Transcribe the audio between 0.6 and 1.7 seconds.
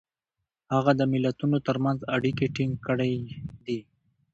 هغه د ملتونو